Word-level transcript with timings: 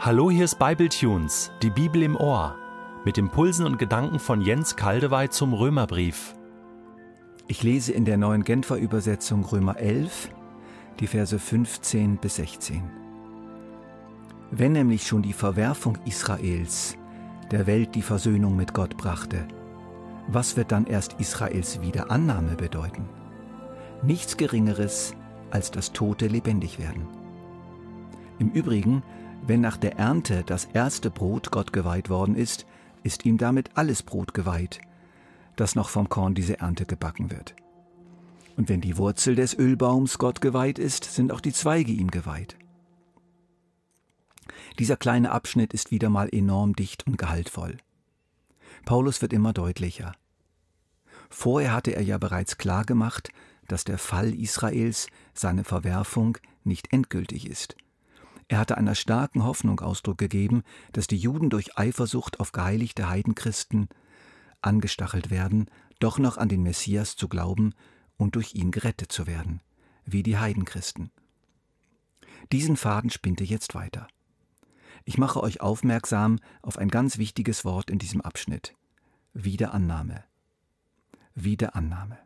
Hallo, 0.00 0.30
hier 0.30 0.44
ist 0.44 0.60
Bibletunes, 0.60 1.50
die 1.60 1.70
Bibel 1.70 2.04
im 2.04 2.14
Ohr, 2.14 2.54
mit 3.04 3.18
Impulsen 3.18 3.66
und 3.66 3.80
Gedanken 3.80 4.20
von 4.20 4.40
Jens 4.40 4.76
Kaldewey 4.76 5.28
zum 5.28 5.52
Römerbrief. 5.52 6.36
Ich 7.48 7.64
lese 7.64 7.92
in 7.92 8.04
der 8.04 8.16
neuen 8.16 8.44
Genfer 8.44 8.76
Übersetzung 8.76 9.44
Römer 9.44 9.76
11, 9.76 10.30
die 11.00 11.08
Verse 11.08 11.36
15 11.36 12.16
bis 12.18 12.36
16. 12.36 12.80
Wenn 14.52 14.70
nämlich 14.70 15.04
schon 15.04 15.22
die 15.22 15.32
Verwerfung 15.32 15.98
Israels 16.04 16.96
der 17.50 17.66
Welt 17.66 17.96
die 17.96 18.02
Versöhnung 18.02 18.54
mit 18.54 18.74
Gott 18.74 18.96
brachte, 18.96 19.48
was 20.28 20.56
wird 20.56 20.70
dann 20.70 20.86
erst 20.86 21.14
Israels 21.14 21.80
Wiederannahme 21.80 22.54
bedeuten? 22.54 23.08
Nichts 24.04 24.36
Geringeres, 24.36 25.16
als 25.50 25.72
das 25.72 25.92
Tote 25.92 26.28
lebendig 26.28 26.78
werden. 26.78 27.08
Im 28.38 28.50
Übrigen, 28.50 29.02
wenn 29.46 29.60
nach 29.60 29.76
der 29.76 29.96
Ernte 29.98 30.42
das 30.44 30.66
erste 30.66 31.10
Brot 31.10 31.50
Gott 31.50 31.72
geweiht 31.72 32.10
worden 32.10 32.36
ist, 32.36 32.66
ist 33.02 33.24
ihm 33.24 33.38
damit 33.38 33.70
alles 33.76 34.02
Brot 34.02 34.34
geweiht, 34.34 34.80
das 35.56 35.74
noch 35.74 35.88
vom 35.88 36.08
Korn 36.08 36.34
dieser 36.34 36.60
Ernte 36.60 36.84
gebacken 36.84 37.30
wird. 37.30 37.54
Und 38.56 38.68
wenn 38.68 38.80
die 38.80 38.98
Wurzel 38.98 39.36
des 39.36 39.56
Ölbaums 39.56 40.18
Gott 40.18 40.40
geweiht 40.40 40.78
ist, 40.78 41.04
sind 41.04 41.32
auch 41.32 41.40
die 41.40 41.52
Zweige 41.52 41.92
ihm 41.92 42.10
geweiht. 42.10 42.56
Dieser 44.78 44.96
kleine 44.96 45.30
Abschnitt 45.30 45.72
ist 45.72 45.90
wieder 45.90 46.10
mal 46.10 46.28
enorm 46.30 46.74
dicht 46.74 47.06
und 47.06 47.18
gehaltvoll. 47.18 47.78
Paulus 48.84 49.22
wird 49.22 49.32
immer 49.32 49.52
deutlicher. 49.52 50.12
Vorher 51.30 51.72
hatte 51.72 51.94
er 51.94 52.02
ja 52.02 52.18
bereits 52.18 52.58
klar 52.58 52.84
gemacht, 52.84 53.30
dass 53.66 53.84
der 53.84 53.98
Fall 53.98 54.34
Israels, 54.34 55.08
seine 55.34 55.64
Verwerfung, 55.64 56.38
nicht 56.64 56.92
endgültig 56.92 57.48
ist. 57.48 57.76
Er 58.48 58.58
hatte 58.58 58.78
einer 58.78 58.94
starken 58.94 59.44
Hoffnung 59.44 59.80
Ausdruck 59.80 60.18
gegeben, 60.18 60.62
dass 60.92 61.06
die 61.06 61.18
Juden 61.18 61.50
durch 61.50 61.76
Eifersucht 61.76 62.40
auf 62.40 62.52
geheiligte 62.52 63.08
Heidenchristen 63.08 63.88
angestachelt 64.62 65.30
werden, 65.30 65.70
doch 66.00 66.18
noch 66.18 66.38
an 66.38 66.48
den 66.48 66.62
Messias 66.62 67.14
zu 67.14 67.28
glauben 67.28 67.74
und 68.16 68.34
durch 68.34 68.54
ihn 68.54 68.70
gerettet 68.70 69.12
zu 69.12 69.26
werden, 69.26 69.60
wie 70.04 70.22
die 70.22 70.38
Heidenchristen. 70.38 71.10
Diesen 72.50 72.76
Faden 72.76 73.10
spinnt 73.10 73.40
er 73.40 73.46
jetzt 73.46 73.74
weiter. 73.74 74.08
Ich 75.04 75.18
mache 75.18 75.42
euch 75.42 75.60
aufmerksam 75.60 76.38
auf 76.62 76.78
ein 76.78 76.88
ganz 76.88 77.18
wichtiges 77.18 77.64
Wort 77.64 77.90
in 77.90 77.98
diesem 77.98 78.20
Abschnitt. 78.20 78.74
Wiederannahme. 79.34 80.24
Wiederannahme. 81.34 82.18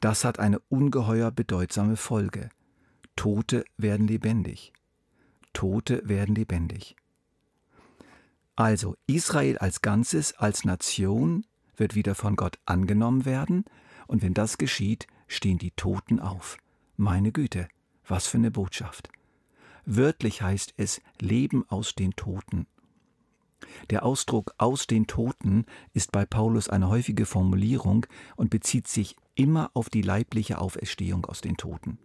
Das 0.00 0.24
hat 0.24 0.38
eine 0.38 0.58
ungeheuer 0.68 1.30
bedeutsame 1.30 1.96
Folge. 1.96 2.50
Tote 3.14 3.64
werden 3.78 4.06
lebendig. 4.06 4.72
Tote 5.56 6.06
werden 6.06 6.34
lebendig. 6.34 6.96
Also 8.56 8.94
Israel 9.06 9.56
als 9.56 9.80
Ganzes, 9.80 10.34
als 10.34 10.66
Nation 10.66 11.46
wird 11.78 11.94
wieder 11.94 12.14
von 12.14 12.36
Gott 12.36 12.58
angenommen 12.66 13.24
werden, 13.24 13.64
und 14.06 14.20
wenn 14.20 14.34
das 14.34 14.58
geschieht, 14.58 15.06
stehen 15.28 15.56
die 15.56 15.70
Toten 15.70 16.20
auf. 16.20 16.58
Meine 16.98 17.32
Güte, 17.32 17.68
was 18.06 18.26
für 18.26 18.36
eine 18.36 18.50
Botschaft. 18.50 19.08
Wörtlich 19.86 20.42
heißt 20.42 20.74
es 20.76 21.00
Leben 21.22 21.64
aus 21.70 21.94
den 21.94 22.12
Toten. 22.16 22.66
Der 23.88 24.04
Ausdruck 24.04 24.52
aus 24.58 24.86
den 24.86 25.06
Toten 25.06 25.64
ist 25.94 26.12
bei 26.12 26.26
Paulus 26.26 26.68
eine 26.68 26.90
häufige 26.90 27.24
Formulierung 27.24 28.04
und 28.36 28.50
bezieht 28.50 28.88
sich 28.88 29.16
immer 29.34 29.70
auf 29.72 29.88
die 29.88 30.02
leibliche 30.02 30.58
Auferstehung 30.58 31.24
aus 31.24 31.40
den 31.40 31.56
Toten. 31.56 31.98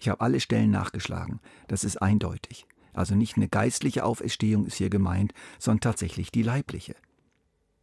Ich 0.00 0.08
habe 0.08 0.20
alle 0.22 0.40
Stellen 0.40 0.72
nachgeschlagen, 0.72 1.38
das 1.68 1.84
ist 1.84 2.02
eindeutig. 2.02 2.66
Also 2.92 3.14
nicht 3.14 3.36
eine 3.36 3.48
geistliche 3.48 4.04
Auferstehung 4.04 4.66
ist 4.66 4.76
hier 4.76 4.90
gemeint, 4.90 5.32
sondern 5.58 5.80
tatsächlich 5.80 6.30
die 6.30 6.42
leibliche. 6.42 6.94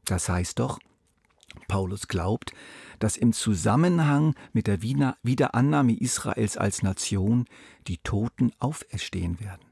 Das 0.06 0.30
heißt 0.30 0.60
doch, 0.60 0.80
Paulus 1.68 2.08
glaubt, 2.08 2.54
dass 3.00 3.18
im 3.18 3.34
Zusammenhang 3.34 4.36
mit 4.54 4.68
der 4.68 4.82
Wiederannahme 4.82 5.98
Israels 5.98 6.58
als 6.58 6.84
Nation 6.84 7.46
die 7.88 7.98
Toten 7.98 8.52
auferstehen 8.60 9.40
werden. 9.40 9.66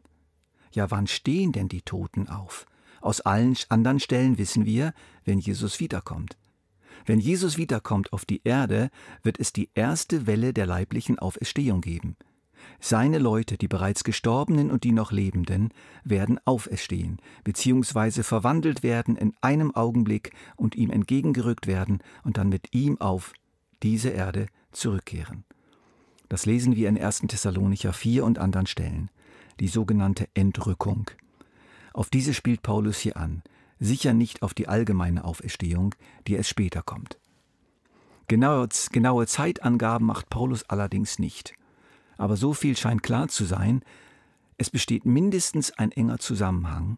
Ja, 0.72 0.92
wann 0.92 1.08
stehen 1.08 1.52
denn 1.52 1.70
die 1.70 1.82
Toten 1.82 2.28
auf? 2.28 2.66
Aus 3.02 3.22
allen 3.22 3.56
anderen 3.70 4.00
Stellen 4.00 4.38
wissen 4.38 4.66
wir, 4.66 4.94
wenn 5.24 5.40
Jesus 5.40 5.80
wiederkommt. 5.80 6.38
Wenn 7.06 7.20
Jesus 7.20 7.58
wiederkommt 7.58 8.14
auf 8.14 8.26
die 8.26 8.42
Erde, 8.44 8.90
wird 9.22 9.40
es 9.40 9.54
die 9.54 9.70
erste 9.76 10.26
Welle 10.28 10.54
der 10.54 10.66
leiblichen 10.66 11.20
Auferstehung 11.20 11.82
geben. 11.82 12.18
Seine 12.80 13.18
Leute, 13.18 13.58
die 13.58 13.68
bereits 13.68 14.04
Gestorbenen 14.04 14.70
und 14.70 14.84
die 14.84 14.92
noch 14.92 15.12
Lebenden, 15.12 15.70
werden 16.04 16.40
auferstehen, 16.46 17.18
beziehungsweise 17.44 18.24
verwandelt 18.24 18.84
werden 18.84 19.16
in 19.16 19.34
einem 19.42 19.76
Augenblick 19.76 20.32
und 20.56 20.76
ihm 20.76 20.92
entgegengerückt 20.92 21.68
werden 21.68 22.00
und 22.24 22.38
dann 22.38 22.50
mit 22.50 22.74
ihm 22.74 23.02
auf 23.02 23.34
diese 23.82 24.10
Erde 24.10 24.48
zurückkehren. 24.72 25.44
Das 26.30 26.46
lesen 26.46 26.76
wir 26.76 26.90
in 26.90 27.02
1. 27.02 27.22
Thessalonicher 27.28 27.94
4 27.94 28.26
und 28.26 28.40
anderen 28.40 28.68
Stellen, 28.68 29.10
die 29.60 29.68
sogenannte 29.68 30.28
Entrückung. 30.34 31.10
Auf 31.94 32.10
diese 32.10 32.34
spielt 32.34 32.62
Paulus 32.62 32.98
hier 32.98 33.18
an, 33.18 33.42
sicher 33.80 34.14
nicht 34.14 34.42
auf 34.42 34.54
die 34.54 34.68
allgemeine 34.68 35.24
Auferstehung, 35.24 35.96
die 36.28 36.36
es 36.36 36.50
später 36.50 36.82
kommt. 36.82 37.20
Genaue, 38.28 38.68
genaue 38.92 39.28
Zeitangaben 39.28 40.08
macht 40.08 40.30
Paulus 40.30 40.64
allerdings 40.64 41.20
nicht 41.20 41.54
aber 42.18 42.38
so 42.38 42.54
viel 42.54 42.78
scheint 42.78 43.04
klar 43.04 43.28
zu 43.28 43.46
sein, 43.46 43.82
es 44.58 44.70
besteht 44.70 45.06
mindestens 45.06 45.72
ein 45.72 45.92
enger 45.92 46.20
Zusammenhang, 46.20 46.98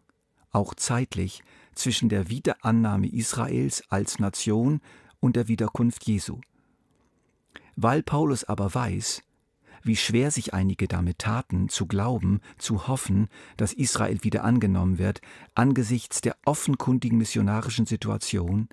auch 0.51 0.73
zeitlich, 0.75 1.43
zwischen 1.73 2.09
der 2.09 2.29
Wiederannahme 2.29 3.07
Israels 3.07 3.83
als 3.89 4.19
Nation 4.19 4.81
und 5.19 5.35
der 5.35 5.47
Wiederkunft 5.47 6.05
Jesu. 6.05 6.39
Weil 7.75 8.03
Paulus 8.03 8.43
aber 8.43 8.73
weiß, 8.73 9.21
wie 9.83 9.95
schwer 9.95 10.31
sich 10.31 10.53
einige 10.53 10.87
damit 10.87 11.19
taten, 11.19 11.69
zu 11.69 11.85
glauben, 11.85 12.41
zu 12.57 12.87
hoffen, 12.87 13.29
dass 13.55 13.73
Israel 13.73 14.23
wieder 14.23 14.43
angenommen 14.43 14.97
wird, 14.97 15.21
angesichts 15.55 16.21
der 16.21 16.35
offenkundigen 16.45 17.17
missionarischen 17.17 17.85
Situation, 17.85 18.67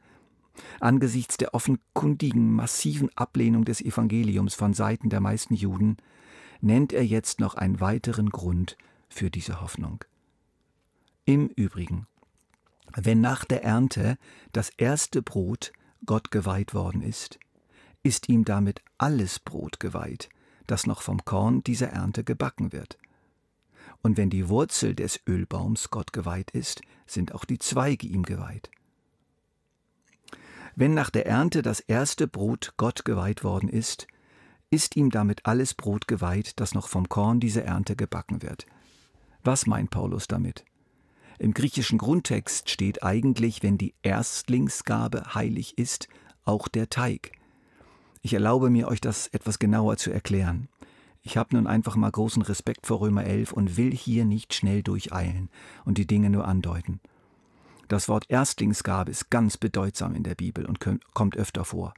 angesichts 0.81 1.37
der 1.37 1.55
offenkundigen 1.55 2.53
massiven 2.53 3.11
Ablehnung 3.17 3.65
des 3.65 3.81
Evangeliums 3.81 4.55
von 4.55 4.75
Seiten 4.75 5.11
der 5.11 5.21
meisten 5.21 5.55
Juden, 5.55 5.97
nennt 6.65 6.93
er 6.93 7.05
jetzt 7.05 7.41
noch 7.41 7.55
einen 7.55 7.81
weiteren 7.81 8.31
Grund 8.31 8.77
für 9.09 9.31
diese 9.31 9.61
Hoffnung. 9.61 10.03
Im 11.27 11.49
Übrigen, 11.49 12.07
wenn 12.97 13.21
nach 13.21 13.45
der 13.45 13.63
Ernte 13.63 14.17
das 14.53 14.71
erste 14.71 15.23
Brot 15.23 15.73
Gott 16.07 16.31
geweiht 16.31 16.75
worden 16.75 17.03
ist, 17.03 17.39
ist 18.03 18.29
ihm 18.29 18.45
damit 18.45 18.83
alles 18.99 19.39
Brot 19.39 19.79
geweiht, 19.79 20.29
das 20.67 20.87
noch 20.87 21.03
vom 21.03 21.25
Korn 21.25 21.63
dieser 21.63 21.89
Ernte 21.89 22.25
gebacken 22.25 22.73
wird. 22.73 22.99
Und 24.03 24.17
wenn 24.17 24.31
die 24.31 24.49
Wurzel 24.49 24.95
des 24.95 25.21
Ölbaums 25.27 25.91
Gott 25.91 26.13
geweiht 26.13 26.51
ist, 26.51 26.83
sind 27.07 27.35
auch 27.35 27.45
die 27.45 27.59
Zweige 27.59 28.07
ihm 28.07 28.23
geweiht. 28.23 28.71
Wenn 30.77 30.95
nach 30.95 31.11
der 31.11 31.27
Ernte 31.27 31.63
das 31.63 31.81
erste 31.81 32.27
Brot 32.27 32.75
Gott 32.77 33.05
geweiht 33.05 33.45
worden 33.45 33.69
ist, 33.69 34.07
ist 34.75 34.97
ihm 34.97 35.11
damit 35.11 35.47
alles 35.47 35.73
Brot 35.73 36.09
geweiht, 36.09 36.59
das 36.59 36.75
noch 36.75 36.89
vom 36.89 37.09
Korn 37.09 37.39
dieser 37.39 37.63
Ernte 37.63 37.95
gebacken 37.95 38.43
wird. 38.43 38.67
Was 39.45 39.69
meint 39.69 39.91
Paulus 39.91 40.27
damit? 40.27 40.65
Im 41.39 41.55
griechischen 41.55 41.97
Grundtext 41.97 42.69
steht 42.69 43.05
eigentlich, 43.05 43.63
wenn 43.63 43.79
die 43.79 43.95
Erstlingsgabe 44.03 45.35
heilig 45.35 45.79
ist, 45.79 46.09
auch 46.45 46.67
der 46.67 46.91
Teig. 46.91 47.31
Ich 48.21 48.35
erlaube 48.35 48.69
mir, 48.69 48.89
euch 48.89 49.01
das 49.01 49.29
etwas 49.29 49.61
genauer 49.61 49.97
zu 49.97 50.11
erklären. 50.11 50.69
Ich 51.23 51.37
habe 51.37 51.55
nun 51.55 51.69
einfach 51.69 51.95
mal 51.95 52.11
großen 52.11 52.43
Respekt 52.43 52.85
vor 52.85 53.01
Römer 53.01 53.25
11 53.25 53.53
und 53.53 53.77
will 53.77 53.93
hier 53.93 54.25
nicht 54.25 54.55
schnell 54.55 54.83
durcheilen 54.83 55.51
und 55.85 55.99
die 55.99 56.07
Dinge 56.07 56.31
nur 56.31 56.49
andeuten. 56.49 57.01
Das 57.87 58.09
Wort 58.09 58.25
Erstlingsgabe 58.29 59.13
ist 59.13 59.31
ganz 59.31 59.57
bedeutsam 59.57 60.17
in 60.17 60.25
der 60.25 60.35
Bibel 60.35 60.67
und 60.67 60.81
kommt 61.15 61.37
öfter 61.37 61.65
vor. 61.65 61.95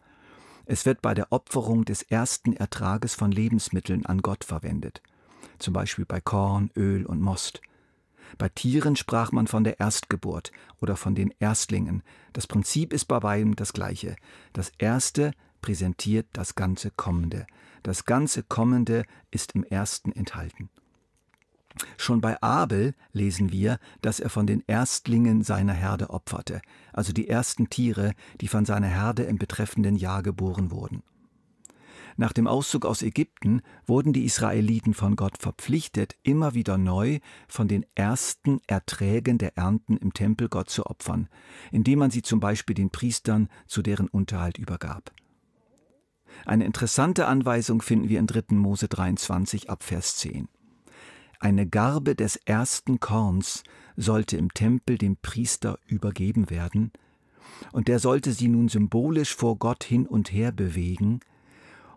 Es 0.68 0.84
wird 0.84 1.00
bei 1.00 1.14
der 1.14 1.30
Opferung 1.30 1.84
des 1.84 2.02
ersten 2.02 2.52
Ertrages 2.52 3.14
von 3.14 3.30
Lebensmitteln 3.30 4.04
an 4.04 4.20
Gott 4.20 4.42
verwendet, 4.42 5.00
zum 5.60 5.72
Beispiel 5.72 6.04
bei 6.04 6.20
Korn, 6.20 6.70
Öl 6.76 7.06
und 7.06 7.20
Most. 7.20 7.60
Bei 8.36 8.48
Tieren 8.48 8.96
sprach 8.96 9.30
man 9.30 9.46
von 9.46 9.62
der 9.62 9.78
Erstgeburt 9.78 10.50
oder 10.80 10.96
von 10.96 11.14
den 11.14 11.32
Erstlingen. 11.38 12.02
Das 12.32 12.48
Prinzip 12.48 12.92
ist 12.92 13.04
bei 13.04 13.20
beidem 13.20 13.54
das 13.54 13.72
gleiche. 13.72 14.16
Das 14.52 14.72
Erste 14.78 15.30
präsentiert 15.62 16.26
das 16.32 16.56
ganze 16.56 16.90
Kommende. 16.90 17.46
Das 17.84 18.04
ganze 18.04 18.42
Kommende 18.42 19.04
ist 19.30 19.52
im 19.52 19.62
Ersten 19.62 20.10
enthalten. 20.10 20.68
Schon 21.96 22.20
bei 22.20 22.40
Abel 22.42 22.94
lesen 23.12 23.52
wir, 23.52 23.78
dass 24.00 24.20
er 24.20 24.30
von 24.30 24.46
den 24.46 24.62
Erstlingen 24.66 25.42
seiner 25.42 25.74
Herde 25.74 26.10
opferte, 26.10 26.62
also 26.92 27.12
die 27.12 27.28
ersten 27.28 27.68
Tiere, 27.68 28.12
die 28.40 28.48
von 28.48 28.64
seiner 28.64 28.88
Herde 28.88 29.24
im 29.24 29.38
betreffenden 29.38 29.96
Jahr 29.96 30.22
geboren 30.22 30.70
wurden. 30.70 31.02
Nach 32.18 32.32
dem 32.32 32.46
Auszug 32.46 32.86
aus 32.86 33.02
Ägypten 33.02 33.60
wurden 33.86 34.14
die 34.14 34.24
Israeliten 34.24 34.94
von 34.94 35.16
Gott 35.16 35.36
verpflichtet, 35.36 36.16
immer 36.22 36.54
wieder 36.54 36.78
neu 36.78 37.18
von 37.46 37.68
den 37.68 37.84
ersten 37.94 38.60
Erträgen 38.66 39.36
der 39.36 39.58
Ernten 39.58 39.98
im 39.98 40.14
Tempel 40.14 40.48
Gott 40.48 40.70
zu 40.70 40.86
opfern, 40.86 41.28
indem 41.72 41.98
man 41.98 42.10
sie 42.10 42.22
zum 42.22 42.40
Beispiel 42.40 42.74
den 42.74 42.88
Priestern 42.88 43.48
zu 43.66 43.82
deren 43.82 44.08
Unterhalt 44.08 44.56
übergab. 44.56 45.12
Eine 46.46 46.64
interessante 46.64 47.26
Anweisung 47.26 47.82
finden 47.82 48.08
wir 48.08 48.18
in 48.18 48.26
3. 48.26 48.54
Mose 48.54 48.88
23 48.88 49.68
ab 49.68 49.82
Vers 49.82 50.16
10. 50.16 50.48
Eine 51.38 51.66
Garbe 51.66 52.14
des 52.14 52.36
ersten 52.36 53.00
Korns 53.00 53.62
sollte 53.96 54.36
im 54.36 54.52
Tempel 54.52 54.98
dem 54.98 55.16
Priester 55.16 55.78
übergeben 55.86 56.50
werden, 56.50 56.92
und 57.72 57.88
der 57.88 57.98
sollte 57.98 58.32
sie 58.32 58.48
nun 58.48 58.68
symbolisch 58.68 59.34
vor 59.34 59.56
Gott 59.56 59.84
hin 59.84 60.06
und 60.06 60.32
her 60.32 60.52
bewegen 60.52 61.20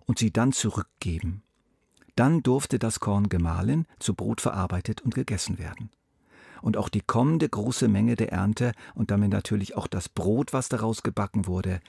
und 0.06 0.20
sie 0.20 0.32
dann 0.32 0.52
zurückgeben. 0.52 1.44
Dann 2.16 2.44
durfte 2.44 2.80
das 2.80 3.00
Korn 3.00 3.30
gemahlen, 3.30 3.86
zu 4.00 4.14
Brot 4.14 4.42
verarbeitet 4.42 5.02
und 5.02 5.16
gegessen 5.16 5.58
werden. 5.58 5.90
Und 6.62 6.76
auch 6.76 6.90
die 6.90 7.02
kommende 7.02 7.48
große 7.48 7.88
Menge 7.88 8.16
der 8.16 8.32
Ernte 8.32 8.74
und 8.94 9.12
damit 9.12 9.32
natürlich 9.32 9.78
auch 9.78 9.88
das 9.88 10.10
Brot, 10.10 10.52
was 10.52 10.68
daraus 10.68 11.04
gebacken 11.04 11.48
wurde, 11.48 11.80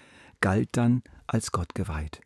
galt 0.41 0.71
dann 0.73 1.03
als 1.27 1.51
Gott 1.51 1.75
geweiht. 1.75 2.21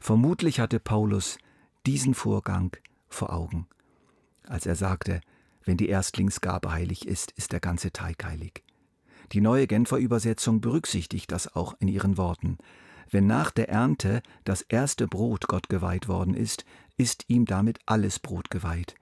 Vermutlich 0.00 0.58
hatte 0.58 0.80
Paulus 0.80 1.38
diesen 1.84 2.14
Vorgang 2.14 2.74
vor 3.08 3.32
Augen, 3.32 3.66
als 4.46 4.66
er 4.66 4.76
sagte, 4.76 5.20
wenn 5.64 5.76
die 5.76 5.88
Erstlingsgabe 5.88 6.72
heilig 6.72 7.06
ist, 7.06 7.32
ist 7.32 7.52
der 7.52 7.60
ganze 7.60 7.92
Teig 7.92 8.24
heilig. 8.24 8.62
Die 9.32 9.40
neue 9.40 9.66
Genfer 9.66 9.98
Übersetzung 9.98 10.60
berücksichtigt 10.60 11.30
das 11.32 11.54
auch 11.54 11.74
in 11.78 11.88
ihren 11.88 12.16
Worten. 12.16 12.58
Wenn 13.10 13.26
nach 13.26 13.50
der 13.50 13.68
Ernte 13.68 14.22
das 14.44 14.62
erste 14.62 15.06
Brot 15.06 15.48
Gott 15.48 15.68
geweiht 15.68 16.08
worden 16.08 16.34
ist, 16.34 16.64
ist 16.96 17.24
ihm 17.28 17.46
damit 17.46 17.78
alles 17.86 18.18
Brot 18.18 18.50
geweiht, 18.50 18.94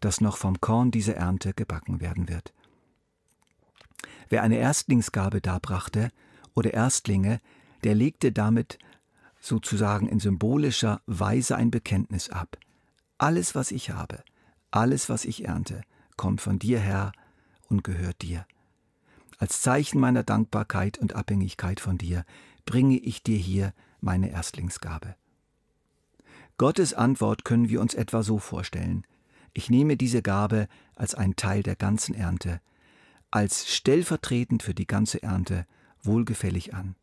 das 0.00 0.20
noch 0.20 0.36
vom 0.36 0.60
Korn 0.60 0.90
dieser 0.90 1.16
Ernte 1.16 1.52
gebacken 1.52 2.00
werden 2.00 2.28
wird. 2.28 2.52
Wer 4.28 4.42
eine 4.42 4.56
Erstlingsgabe 4.56 5.40
darbrachte 5.40 6.10
oder 6.54 6.72
Erstlinge, 6.72 7.40
der 7.82 7.94
legte 7.94 8.32
damit 8.32 8.78
sozusagen 9.40 10.08
in 10.08 10.20
symbolischer 10.20 11.02
Weise 11.06 11.56
ein 11.56 11.70
Bekenntnis 11.70 12.30
ab. 12.30 12.56
Alles, 13.18 13.54
was 13.54 13.70
ich 13.70 13.90
habe, 13.90 14.22
alles, 14.74 15.08
was 15.08 15.24
ich 15.24 15.44
ernte, 15.44 15.82
kommt 16.16 16.40
von 16.40 16.58
dir 16.58 16.80
her 16.80 17.12
und 17.68 17.84
gehört 17.84 18.22
dir. 18.22 18.46
Als 19.38 19.62
Zeichen 19.62 20.00
meiner 20.00 20.22
Dankbarkeit 20.22 20.98
und 20.98 21.14
Abhängigkeit 21.14 21.80
von 21.80 21.98
dir 21.98 22.24
bringe 22.66 22.98
ich 22.98 23.22
dir 23.22 23.36
hier 23.36 23.72
meine 24.00 24.30
Erstlingsgabe. 24.30 25.14
Gottes 26.56 26.94
Antwort 26.94 27.44
können 27.44 27.68
wir 27.68 27.80
uns 27.80 27.94
etwa 27.94 28.22
so 28.22 28.38
vorstellen. 28.38 29.06
Ich 29.52 29.70
nehme 29.70 29.96
diese 29.96 30.22
Gabe 30.22 30.68
als 30.96 31.14
einen 31.14 31.36
Teil 31.36 31.62
der 31.62 31.76
ganzen 31.76 32.14
Ernte, 32.14 32.60
als 33.30 33.72
stellvertretend 33.72 34.62
für 34.62 34.74
die 34.74 34.86
ganze 34.86 35.22
Ernte, 35.22 35.66
wohlgefällig 36.02 36.74
an. 36.74 36.96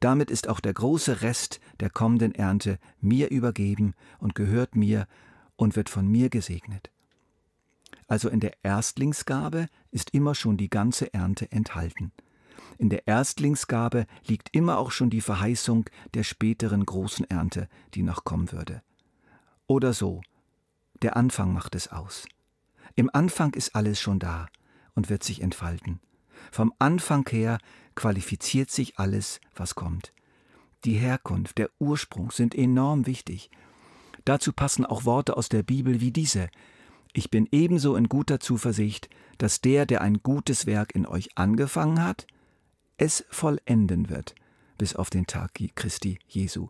Damit 0.00 0.30
ist 0.30 0.48
auch 0.48 0.60
der 0.60 0.74
große 0.74 1.22
Rest 1.22 1.60
der 1.80 1.90
kommenden 1.90 2.34
Ernte 2.34 2.78
mir 3.00 3.30
übergeben 3.30 3.94
und 4.18 4.34
gehört 4.34 4.76
mir 4.76 5.06
und 5.56 5.76
wird 5.76 5.88
von 5.88 6.06
mir 6.06 6.30
gesegnet. 6.30 6.90
Also 8.06 8.28
in 8.28 8.40
der 8.40 8.52
Erstlingsgabe 8.62 9.66
ist 9.90 10.10
immer 10.10 10.34
schon 10.34 10.56
die 10.56 10.70
ganze 10.70 11.12
Ernte 11.14 11.50
enthalten. 11.50 12.12
In 12.78 12.90
der 12.90 13.06
Erstlingsgabe 13.06 14.06
liegt 14.26 14.54
immer 14.54 14.78
auch 14.78 14.90
schon 14.90 15.10
die 15.10 15.20
Verheißung 15.20 15.88
der 16.14 16.24
späteren 16.24 16.84
großen 16.84 17.28
Ernte, 17.30 17.68
die 17.94 18.02
noch 18.02 18.24
kommen 18.24 18.52
würde. 18.52 18.82
Oder 19.66 19.92
so, 19.92 20.22
der 21.02 21.16
Anfang 21.16 21.52
macht 21.52 21.74
es 21.74 21.88
aus. 21.88 22.26
Im 22.96 23.10
Anfang 23.12 23.54
ist 23.54 23.74
alles 23.74 24.00
schon 24.00 24.18
da 24.18 24.48
und 24.94 25.08
wird 25.08 25.24
sich 25.24 25.40
entfalten. 25.40 26.00
Vom 26.50 26.72
Anfang 26.78 27.28
her 27.28 27.58
qualifiziert 27.94 28.70
sich 28.70 28.98
alles, 28.98 29.40
was 29.54 29.74
kommt. 29.74 30.12
Die 30.84 30.94
Herkunft, 30.94 31.58
der 31.58 31.70
Ursprung 31.78 32.30
sind 32.30 32.54
enorm 32.54 33.06
wichtig. 33.06 33.50
Dazu 34.24 34.52
passen 34.52 34.86
auch 34.86 35.04
Worte 35.04 35.36
aus 35.36 35.48
der 35.48 35.62
Bibel 35.62 36.00
wie 36.00 36.10
diese. 36.10 36.48
Ich 37.12 37.30
bin 37.30 37.48
ebenso 37.52 37.94
in 37.96 38.08
guter 38.08 38.40
Zuversicht, 38.40 39.08
dass 39.38 39.60
der, 39.60 39.86
der 39.86 40.00
ein 40.00 40.22
gutes 40.22 40.66
Werk 40.66 40.94
in 40.94 41.06
euch 41.06 41.36
angefangen 41.36 42.02
hat, 42.02 42.26
es 42.96 43.24
vollenden 43.30 44.08
wird, 44.08 44.34
bis 44.78 44.96
auf 44.96 45.10
den 45.10 45.26
Tag 45.26 45.52
Christi 45.74 46.18
Jesu. 46.28 46.68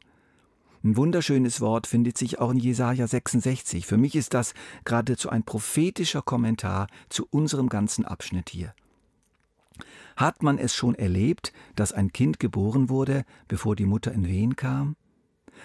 Ein 0.82 0.98
wunderschönes 0.98 1.62
Wort 1.62 1.86
findet 1.86 2.18
sich 2.18 2.40
auch 2.40 2.50
in 2.50 2.58
Jesaja 2.58 3.06
66. 3.06 3.86
Für 3.86 3.96
mich 3.96 4.16
ist 4.16 4.34
das 4.34 4.52
geradezu 4.84 5.30
ein 5.30 5.42
prophetischer 5.42 6.20
Kommentar 6.20 6.88
zu 7.08 7.26
unserem 7.30 7.70
ganzen 7.70 8.04
Abschnitt 8.04 8.50
hier. 8.50 8.74
Hat 10.16 10.42
man 10.42 10.58
es 10.58 10.74
schon 10.74 10.94
erlebt, 10.94 11.54
dass 11.74 11.92
ein 11.92 12.12
Kind 12.12 12.38
geboren 12.38 12.90
wurde, 12.90 13.24
bevor 13.48 13.76
die 13.76 13.86
Mutter 13.86 14.12
in 14.12 14.26
Wehen 14.26 14.56
kam? 14.56 14.96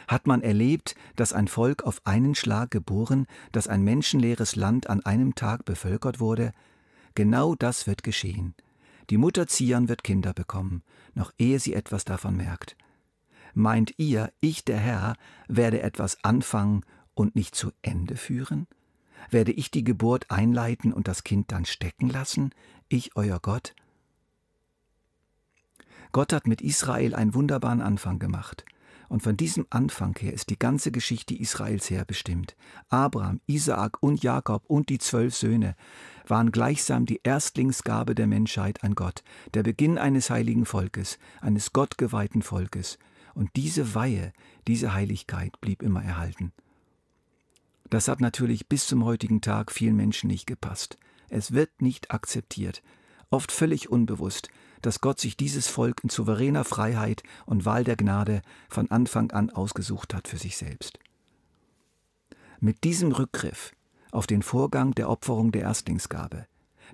Hat 0.07 0.27
man 0.27 0.41
erlebt, 0.41 0.95
dass 1.15 1.33
ein 1.33 1.47
Volk 1.47 1.83
auf 1.83 2.01
einen 2.05 2.35
Schlag 2.35 2.71
geboren, 2.71 3.27
dass 3.51 3.67
ein 3.67 3.83
menschenleeres 3.83 4.55
Land 4.55 4.89
an 4.89 5.05
einem 5.05 5.35
Tag 5.35 5.65
bevölkert 5.65 6.19
wurde? 6.19 6.51
Genau 7.15 7.55
das 7.55 7.87
wird 7.87 8.03
geschehen. 8.03 8.55
Die 9.09 9.17
Mutter 9.17 9.47
Zion 9.47 9.89
wird 9.89 10.03
Kinder 10.03 10.33
bekommen, 10.33 10.83
noch 11.15 11.31
ehe 11.37 11.59
sie 11.59 11.73
etwas 11.73 12.05
davon 12.05 12.37
merkt. 12.37 12.77
Meint 13.53 13.95
ihr, 13.97 14.31
ich 14.39 14.63
der 14.63 14.77
Herr 14.77 15.15
werde 15.47 15.81
etwas 15.81 16.23
anfangen 16.23 16.85
und 17.15 17.35
nicht 17.35 17.55
zu 17.55 17.71
Ende 17.81 18.15
führen? 18.15 18.67
Werde 19.31 19.51
ich 19.51 19.71
die 19.71 19.83
Geburt 19.83 20.29
einleiten 20.29 20.93
und 20.93 21.07
das 21.07 21.23
Kind 21.23 21.51
dann 21.51 21.65
stecken 21.65 22.09
lassen, 22.09 22.51
ich 22.87 23.15
euer 23.15 23.39
Gott? 23.39 23.75
Gott 26.11 26.33
hat 26.33 26.47
mit 26.47 26.61
Israel 26.61 27.13
einen 27.13 27.33
wunderbaren 27.33 27.81
Anfang 27.81 28.19
gemacht. 28.19 28.65
Und 29.09 29.23
von 29.23 29.35
diesem 29.35 29.65
Anfang 29.71 30.15
her 30.19 30.33
ist 30.33 30.51
die 30.51 30.59
ganze 30.59 30.91
Geschichte 30.91 31.35
Israels 31.35 31.89
her 31.89 32.05
bestimmt. 32.05 32.55
Abraham, 32.89 33.41
Isaak 33.47 34.01
und 34.01 34.23
Jakob 34.23 34.63
und 34.67 34.89
die 34.89 34.99
zwölf 34.99 35.35
Söhne 35.35 35.75
waren 36.27 36.51
gleichsam 36.51 37.07
die 37.07 37.19
Erstlingsgabe 37.23 38.13
der 38.13 38.27
Menschheit 38.27 38.83
an 38.83 38.93
Gott, 38.93 39.23
der 39.55 39.63
Beginn 39.63 39.97
eines 39.97 40.29
heiligen 40.29 40.65
Volkes, 40.65 41.17
eines 41.41 41.73
gottgeweihten 41.73 42.43
Volkes. 42.43 42.99
Und 43.33 43.49
diese 43.55 43.95
Weihe, 43.95 44.31
diese 44.67 44.93
Heiligkeit 44.93 45.59
blieb 45.59 45.81
immer 45.81 46.03
erhalten. 46.03 46.53
Das 47.89 48.07
hat 48.07 48.21
natürlich 48.21 48.67
bis 48.67 48.85
zum 48.85 49.03
heutigen 49.05 49.41
Tag 49.41 49.71
vielen 49.71 49.95
Menschen 49.95 50.27
nicht 50.27 50.45
gepasst. 50.45 50.99
Es 51.29 51.51
wird 51.51 51.81
nicht 51.81 52.11
akzeptiert, 52.11 52.83
oft 53.29 53.51
völlig 53.51 53.89
unbewusst, 53.89 54.49
dass 54.81 55.01
Gott 55.01 55.19
sich 55.19 55.37
dieses 55.37 55.67
Volk 55.67 56.03
in 56.03 56.09
souveräner 56.09 56.63
Freiheit 56.63 57.23
und 57.45 57.65
Wahl 57.65 57.83
der 57.83 57.95
Gnade 57.95 58.41
von 58.69 58.89
Anfang 58.91 59.31
an 59.31 59.49
ausgesucht 59.49 60.13
hat 60.13 60.27
für 60.27 60.37
sich 60.37 60.57
selbst. 60.57 60.99
Mit 62.59 62.83
diesem 62.83 63.11
Rückgriff 63.11 63.73
auf 64.11 64.27
den 64.27 64.41
Vorgang 64.41 64.93
der 64.93 65.09
Opferung 65.09 65.51
der 65.51 65.63
Erstlingsgabe, 65.63 66.45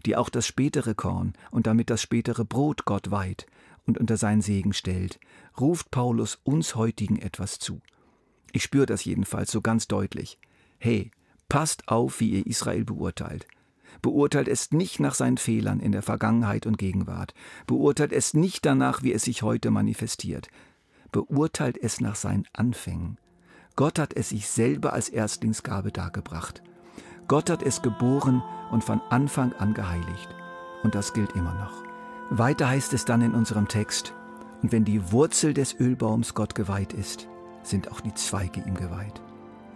die 0.06 0.16
auch 0.16 0.30
das 0.30 0.46
spätere 0.46 0.96
Korn 0.96 1.34
und 1.52 1.68
damit 1.68 1.90
das 1.90 2.02
spätere 2.02 2.44
Brot 2.44 2.86
Gott 2.86 3.12
weiht 3.12 3.46
und 3.86 3.98
unter 3.98 4.18
seinen 4.18 4.42
Segen 4.42 4.74
stellt, 4.74 5.20
ruft 5.60 5.92
Paulus 5.92 6.40
uns 6.44 6.76
heutigen 6.76 7.18
etwas 7.18 7.60
zu. 7.60 7.82
Ich 8.52 8.64
spüre 8.64 8.86
das 8.86 9.06
jedenfalls 9.06 9.52
so 9.52 9.62
ganz 9.62 9.88
deutlich. 9.88 10.40
Hey, 10.78 11.12
passt 11.50 11.88
auf, 11.88 12.20
wie 12.20 12.32
ihr 12.32 12.48
Israel 12.48 12.86
beurteilt. 12.86 13.48
Beurteilt 14.02 14.48
es 14.48 14.72
nicht 14.72 15.00
nach 15.00 15.16
seinen 15.16 15.38
Fehlern 15.38 15.80
in 15.80 15.92
der 15.92 16.02
Vergangenheit 16.02 16.66
und 16.66 16.78
Gegenwart. 16.78 17.34
Beurteilt 17.68 18.12
es 18.12 18.34
nicht 18.34 18.66
danach, 18.66 19.04
wie 19.04 19.14
es 19.14 19.24
sich 19.24 19.42
heute 19.42 19.72
manifestiert. 19.72 20.50
Beurteilt 21.12 21.78
es 21.78 22.02
nach 22.02 22.16
seinen 22.16 22.46
Anfängen. 22.54 23.18
Gott 23.76 24.00
hat 24.00 24.14
es 24.14 24.30
sich 24.30 24.48
selber 24.48 24.94
als 24.94 25.10
Erstlingsgabe 25.10 25.92
dargebracht. 25.92 26.62
Gott 27.28 27.50
hat 27.50 27.64
es 27.64 27.82
geboren 27.82 28.44
und 28.72 28.84
von 28.84 29.02
Anfang 29.10 29.54
an 29.54 29.74
geheiligt. 29.74 30.30
Und 30.84 30.96
das 30.96 31.14
gilt 31.14 31.36
immer 31.36 31.54
noch. 31.56 31.84
Weiter 32.30 32.70
heißt 32.70 32.94
es 32.94 33.06
dann 33.06 33.22
in 33.22 33.34
unserem 33.34 33.68
Text, 33.68 34.14
und 34.62 34.72
wenn 34.72 34.86
die 34.86 35.12
Wurzel 35.12 35.54
des 35.54 35.80
Ölbaums 35.80 36.34
Gott 36.34 36.56
geweiht 36.56 36.94
ist, 36.94 37.28
sind 37.64 37.92
auch 37.92 38.02
die 38.02 38.14
Zweige 38.14 38.62
ihm 38.62 38.76
geweiht. 38.76 39.22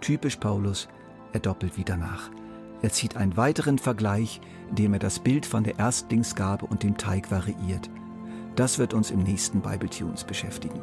Typisch 0.00 0.36
Paulus, 0.36 0.88
er 1.32 1.40
doppelt 1.40 1.76
wieder 1.76 1.96
nach. 1.96 2.30
Er 2.82 2.90
zieht 2.90 3.16
einen 3.16 3.36
weiteren 3.36 3.78
Vergleich, 3.78 4.40
indem 4.70 4.94
er 4.94 4.98
das 4.98 5.18
Bild 5.18 5.44
von 5.44 5.64
der 5.64 5.78
Erstlingsgabe 5.78 6.66
und 6.66 6.82
dem 6.82 6.96
Teig 6.96 7.30
variiert. 7.30 7.90
Das 8.56 8.78
wird 8.78 8.94
uns 8.94 9.10
im 9.10 9.22
nächsten 9.22 9.60
Bible 9.60 9.90
Tunes 9.90 10.24
beschäftigen. 10.24 10.80